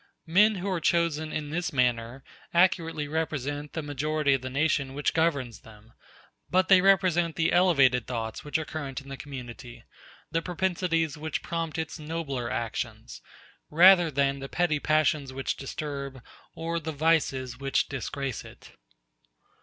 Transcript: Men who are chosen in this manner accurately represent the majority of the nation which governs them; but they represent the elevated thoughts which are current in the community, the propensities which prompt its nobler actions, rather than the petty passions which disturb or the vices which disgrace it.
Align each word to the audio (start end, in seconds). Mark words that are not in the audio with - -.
Men 0.25 0.55
who 0.55 0.67
are 0.71 0.79
chosen 0.79 1.31
in 1.31 1.51
this 1.51 1.71
manner 1.71 2.23
accurately 2.55 3.07
represent 3.07 3.73
the 3.73 3.83
majority 3.83 4.33
of 4.33 4.41
the 4.41 4.49
nation 4.49 4.95
which 4.95 5.13
governs 5.13 5.59
them; 5.59 5.93
but 6.49 6.69
they 6.69 6.81
represent 6.81 7.35
the 7.35 7.51
elevated 7.51 8.07
thoughts 8.07 8.43
which 8.43 8.57
are 8.57 8.65
current 8.65 8.99
in 8.99 9.09
the 9.09 9.15
community, 9.15 9.83
the 10.31 10.41
propensities 10.41 11.17
which 11.19 11.43
prompt 11.43 11.77
its 11.77 11.99
nobler 11.99 12.49
actions, 12.49 13.21
rather 13.69 14.09
than 14.09 14.39
the 14.39 14.49
petty 14.49 14.79
passions 14.79 15.33
which 15.33 15.55
disturb 15.55 16.23
or 16.55 16.79
the 16.79 16.91
vices 16.91 17.59
which 17.59 17.87
disgrace 17.87 18.43
it. 18.43 18.71